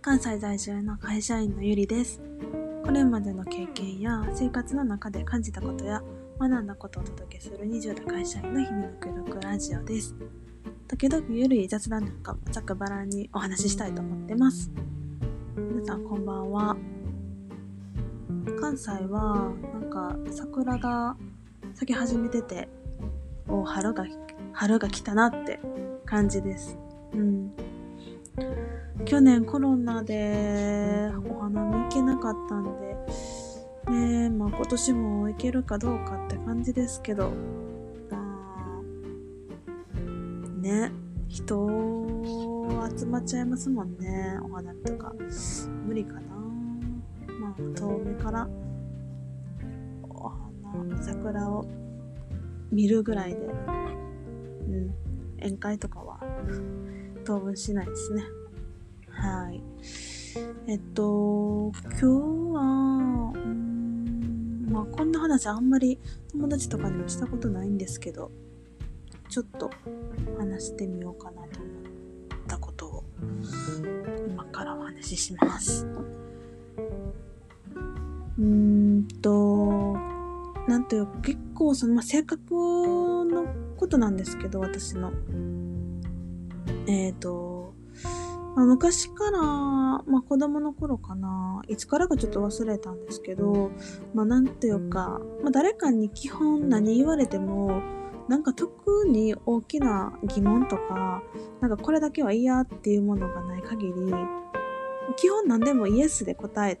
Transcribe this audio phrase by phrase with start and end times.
[0.00, 2.20] 関西在住の会社員のゆりです。
[2.84, 6.02] これまでの経験や生活の中で感じたことや
[6.38, 10.14] 学んだことをお届けする20代会社員の日々の記録ラジオです。
[10.86, 14.70] 時々ゆるい雑談なんかもざくばらんにお話ししたいと思ってます。
[15.56, 16.76] 皆さんこんばんは。
[18.60, 21.16] 関西はなんか桜が
[21.74, 22.68] 咲き始めてて、
[23.48, 24.06] お春が
[24.52, 25.58] 春が来たなって
[26.06, 26.78] 感じです。
[27.12, 27.67] うん。
[29.04, 32.96] 去年コロナでお花見行けなかったんで、
[33.90, 37.30] ねえ、まあ今年も行けるかどうかって感じですけど、
[38.10, 38.18] ま
[39.96, 40.02] あ、
[40.60, 40.92] ね、
[41.28, 41.66] 人
[42.98, 45.12] 集まっちゃいますもんね、お花見とか。
[45.86, 46.20] 無理かな。
[47.40, 48.48] まあ遠目から
[50.10, 51.64] お花、桜を
[52.70, 54.94] 見るぐらいで、うん、
[55.40, 56.20] 宴会とかは
[57.24, 58.22] 当分しないですね。
[59.18, 59.60] はい。
[60.68, 62.06] えっと、今日
[62.54, 63.32] は、
[64.70, 65.98] まあこんな話あんまり
[66.30, 68.30] 友達とかにもしたことないんですけど、
[69.28, 69.70] ちょっと
[70.38, 73.04] 話してみようかなと思ったことを、
[74.28, 75.84] 今からお話しします。
[78.38, 79.94] うんと、
[80.68, 83.46] なんというか結構その、まあ、性格の
[83.76, 85.10] ことなんですけど、私の。
[86.86, 87.57] えっ、と、
[88.58, 93.70] まあ、昔から、まあ、子供の頃かな、いつからかちょっと忘れたんですけど、
[94.14, 97.80] まあ、なんていうか、まあ、誰かに基本何言われても、
[98.26, 101.22] なんか特に大きな疑問とか、
[101.60, 103.92] なんかこれだけは嫌っていうものがない限り、
[105.14, 106.80] 基本何でもイエスで答え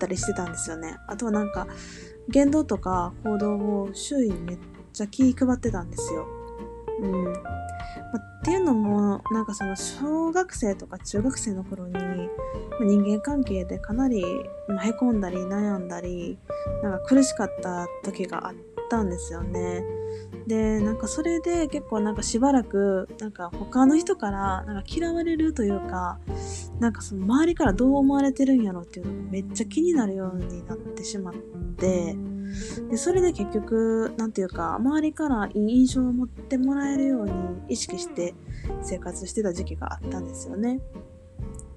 [0.00, 0.96] たりしてたんですよね。
[1.06, 1.68] あとはなんか、
[2.28, 4.58] 言動とか行動を周囲にめっ
[4.92, 6.26] ちゃ気配ってたんですよ。
[7.00, 7.59] うん。
[8.12, 12.00] まっていうのも、なんかその小学生とか中学生の頃に、ま
[12.86, 14.24] 人間関係でかなり、
[14.68, 16.38] ま、へこんだり悩んだり、
[16.82, 18.54] なんか苦しかった時があっ
[18.88, 19.84] たんですよね。
[20.46, 26.18] で、なんかそれで結構なんかしばらく、なんか他の人からなんか嫌われるというか、
[26.80, 31.34] なんかその周りからどう思われてるんやろっていうのがめっちゃ気になるようになってしまっ
[31.76, 32.16] て、
[32.90, 37.32] でそれで結局、なんていうか、周りからいい印象を持ってもらえるように
[37.68, 38.34] 意識して
[38.82, 40.80] 生活してた時期があったんですよね。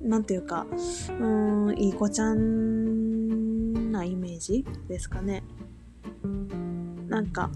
[0.02, 5.44] なんていうか、うーん、いい子ちゃんなイメージですかね。
[7.08, 7.50] なんか、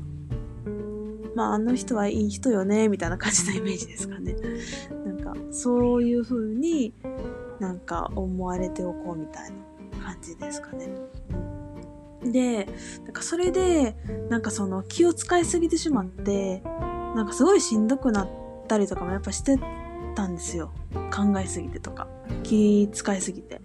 [1.36, 4.36] まあ、あの人はいい人よね、みたいな感じのイメージですかね。
[5.06, 6.94] なんか、そういう風に
[7.60, 9.52] なんか思われておこうみたい
[10.00, 10.90] な感じですかね。
[12.24, 12.68] で、
[13.04, 13.96] なんかそれで、
[14.30, 16.62] なんかその気を使いすぎてしまって、
[17.16, 18.30] なんかすごいしんどくなっ
[18.68, 19.60] たりとかもやっぱして
[20.16, 20.72] たんですよ。
[21.14, 22.08] 考えすぎてとか。
[22.44, 23.62] 気使いすぎて。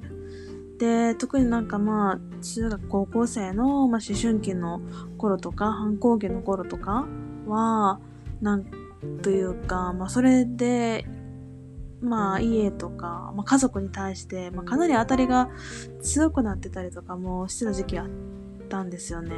[0.79, 4.81] で、特になんかまあ、中学高校生の、まあ、思春期の
[5.17, 7.07] 頃とか、反抗期の頃とか
[7.47, 8.01] は、
[8.41, 8.67] なん
[9.23, 11.07] というか、まあそれで、
[12.01, 15.49] まあ家とか、まあ家族に対して、まあかなり当たりが
[16.03, 18.09] 強くなってたりとかもしてた時期あっ
[18.73, 19.37] たんですよね。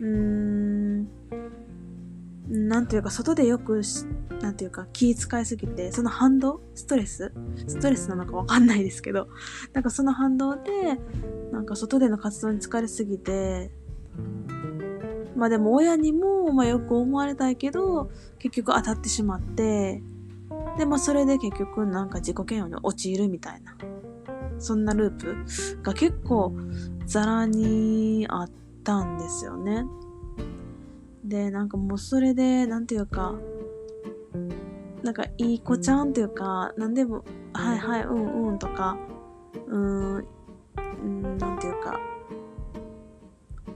[0.00, 1.08] うーん。
[2.48, 4.06] なんていうか、外でよくし、
[4.40, 6.60] なんていうか、気使いすぎて、その反動？
[6.74, 7.32] ストレス？
[7.66, 9.28] ストレスなのかわかんないですけど、
[9.74, 10.98] なんかその反動で、
[11.52, 13.70] なんか外での活動に疲れすぎて、
[15.36, 20.02] まあでも親にも、まあよく思われたいけど、結局当たってしまって、
[20.78, 23.76] で、まあそれで結局なんか自己嫌悪に陥るみたいな、
[24.58, 26.52] そんなループが結構
[27.06, 28.50] ザラにあっ
[28.82, 29.84] たんですよね。
[31.24, 33.34] で、なんかもうそれで、なんていうか、
[35.02, 38.98] なんかいい子ちゃんっていうか、なんでも、はいはい、うんうんとか、
[39.66, 39.78] うー
[40.20, 40.26] ん、
[41.02, 41.98] うんなんていうか、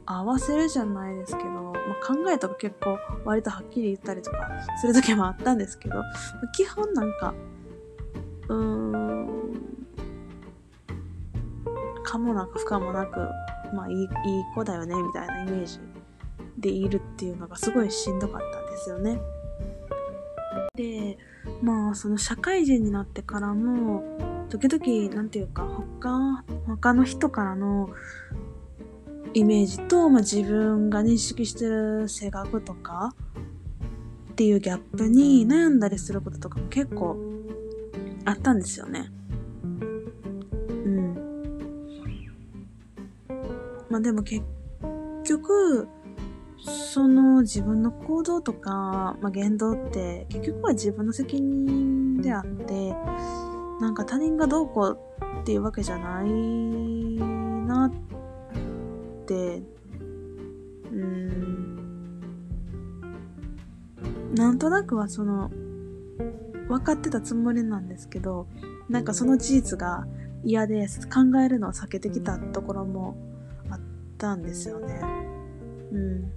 [0.07, 1.75] 合わせるじゃないですけど、まあ、
[2.07, 4.49] 考えとか結構割とはっきり言ったりとか
[4.81, 6.03] する時もあったんですけど、
[6.57, 7.35] 基本なんか、
[8.49, 9.29] うーん、
[12.09, 13.19] かもなく不可もなく、
[13.75, 14.09] まあいいいい
[14.55, 15.79] 子だよねみたいなイメージ
[16.59, 19.21] でいるっていうのがすごいしんどかったんですよね。
[20.75, 21.19] で、
[21.63, 24.03] まあその社会人になってからも、
[24.49, 25.65] 時々、なんていうか、
[26.01, 27.91] 他、他の人からの
[29.35, 33.15] イメージと、まあ、自分が認識してる性格とか
[34.33, 37.19] っていうギャップに悩んだりすることとかも結構
[38.25, 39.13] あったんですよね。
[43.91, 44.45] まあでも結
[45.25, 45.89] 局、
[46.65, 52.95] その自分の行動とか、まあ、言動って結局は自分の責任であって、
[53.81, 54.99] なんか他人がどうこう
[55.41, 57.93] っていうわけじゃないなっ
[59.27, 59.63] て、
[60.91, 61.79] うん、
[64.35, 65.51] なんとなくはその、
[66.69, 68.47] 分かってたつもりなんですけど、
[68.89, 70.07] なんかその事実が
[70.45, 73.17] 嫌で考えるのを避けてきたところも
[74.19, 75.01] ったんですよね。
[75.93, 76.29] うん。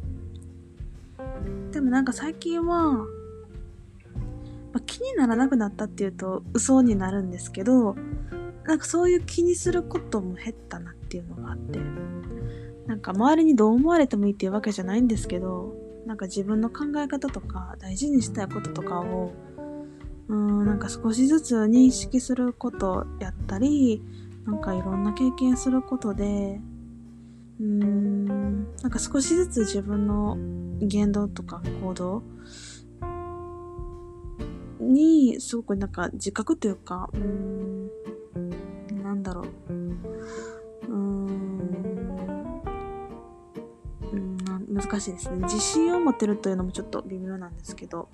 [1.71, 3.05] でもなんか最近は、ま
[4.75, 7.95] あ、気にならなくなったっていうと嘘になるんですけど、
[8.65, 11.79] なんかそういう気にすることも減ったなっていうのがあって、
[12.85, 15.75] なんか周りにどう思われてもいいっていうわけじゃないんですけど、
[16.05, 19.31] なんか自分の考え方とか大事にしたいこととかを、
[20.27, 24.03] うん、なんか少しずつ認識することやったり、
[24.45, 26.59] なんかいろんな経験することで、
[27.59, 28.25] うん、
[28.81, 30.37] なんか少しずつ自分の
[30.79, 32.23] 言動とか行動
[34.79, 37.89] にすごくなんか自覚というか、うん、
[39.03, 39.47] なんだろう。
[39.73, 39.75] う
[40.93, 41.31] ん、
[44.73, 45.37] 難しいですね。
[45.43, 48.09] 自信を持てるというのもちょっと微妙なんですけど、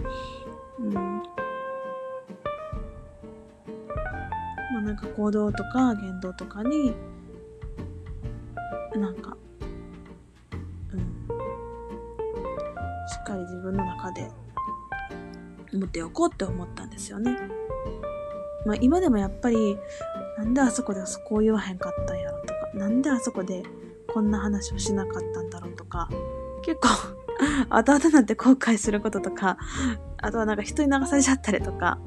[0.79, 0.93] うん。
[0.93, 1.21] ま
[4.79, 6.93] あなんか行動とか言動とかに、
[8.97, 9.37] なんか、
[10.91, 10.99] うん。
[10.99, 11.03] し
[13.19, 14.29] っかり自分の中で
[15.73, 17.37] 持っておこうって思ったんですよね。
[18.65, 19.77] まあ今でもやっぱり、
[20.37, 23.63] なんであそこでそこう言わへんかったんやろとか、なんであそこで
[24.07, 26.09] こんな話をしなかったんだろうとか、
[26.63, 26.89] 結構
[27.69, 29.57] 後々なって後悔することとか、
[30.17, 31.99] あとはなんか人に流されちゃったりとか、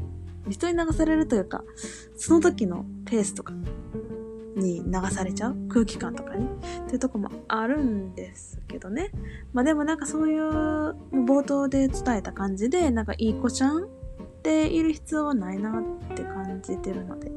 [0.48, 1.64] 人に流されるというか、
[2.16, 3.52] その時のペースとか
[4.56, 6.49] に流されちゃう空気感とかにっ
[6.87, 9.11] ていうとこもあるんですけどね。
[9.52, 10.43] まあでもなんかそういう
[11.12, 13.88] 冒頭で伝えた感じで、なんかいい子ちゃん
[14.43, 17.31] でいる必要はないなって感じてるので。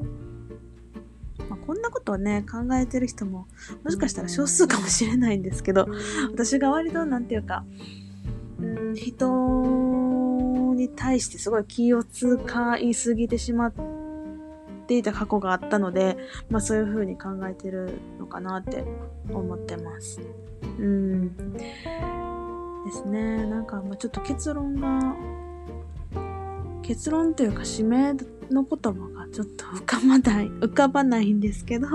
[1.50, 3.48] まあ、こんなことをね、考えてる人も、
[3.84, 5.88] もしかしたら少数かもしれないんですけど、
[6.32, 7.66] 私が割と、なんていうか、
[8.60, 13.82] うん、人に対してすごい気を使いすぎてしまって
[14.86, 16.18] ていた過去があったので、
[16.50, 18.84] まあそういう風に考えてるのかなって
[19.30, 20.22] 思ってます。
[20.80, 21.36] うん。
[22.86, 23.46] ですね。
[23.46, 25.16] なんかもうちょっと結論が、
[26.82, 28.14] 結論というか締め
[28.52, 31.88] の言葉がちょっと浮かばない、浮かばないんですけど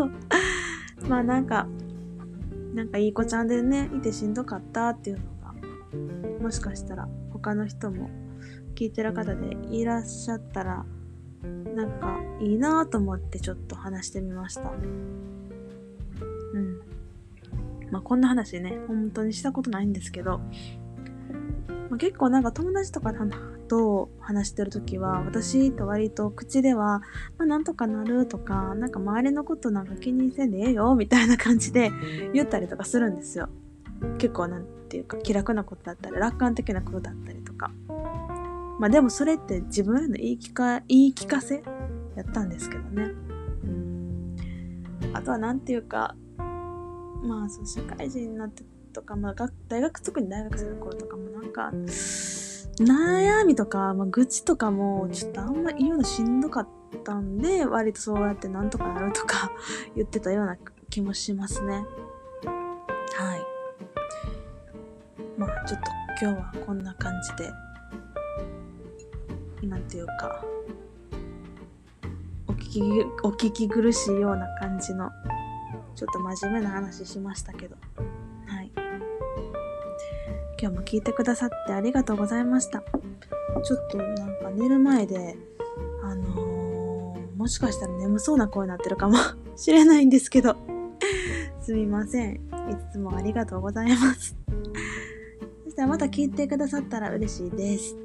[1.09, 1.67] まあなんか、
[2.75, 5.23] なんかいい子ちゃんでね、いてしんどかったっていうの
[6.39, 8.09] が、もしかしたら他の人も
[8.75, 10.87] 聞いてる方でいらっしゃったら、
[11.43, 14.63] なんかいいなと思ってちょっと話してみました。
[14.63, 16.81] うん。
[17.91, 20.39] まあこんな話ね、本当にしたことないんですけど、
[21.89, 23.13] まあ、結構なんか友達とか
[23.69, 27.01] と話してる時は私と割と口では、
[27.37, 31.93] まあ、なんとかなるとかなんか周りのことなんか気にせんでええよみたいな感じで
[32.33, 33.49] 言ったりとかするんですよ
[34.19, 37.71] 結構なんていうか気楽なことだったり楽観的なことだったりとか
[38.79, 41.63] まあでもそれって自分への言い聞か言い聞かせ
[42.17, 43.03] やったんですけどね。
[43.65, 44.37] うん。
[45.13, 46.15] あとはなんていうか
[47.23, 49.35] まあそう社会人になってとか、まあ、
[49.69, 51.71] 大学特に大学生の頃とかもなんか
[52.81, 56.69] 悩みとか、まあ、愚痴とかもちょっとあんま言うのしんどかっ
[57.05, 59.53] たんで割とそうやってなんとかなるとか
[59.95, 60.57] 言ってたような
[60.91, 61.87] 気もしますね。
[63.17, 63.41] はい。
[65.37, 67.68] まあちょっと今日はこんな感じで。
[69.69, 70.45] なんていうか
[72.47, 72.83] お聞き
[73.23, 75.11] お聞き苦しいような感じの
[75.95, 77.77] ちょっと真面目な話しましたけど
[78.47, 78.73] はい
[80.61, 82.83] 今日も聞いてくださってありがとうございました。
[83.63, 85.37] ちょっとなんか寝る前で、
[86.03, 89.17] あのー、もしかしたら眠そうな声になってるかも
[89.57, 90.57] しれないんですけど
[91.61, 92.35] すみません。
[92.35, 92.41] い
[92.93, 94.37] つもありがとうございます。
[95.65, 97.97] そしたらまた聞いてくださったら嬉しいです。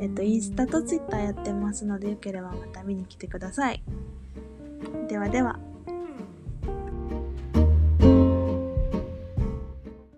[0.00, 3.82] えっと、インスタとツイッターやってますので、よければまた見に来てください。
[5.08, 5.58] ではでは。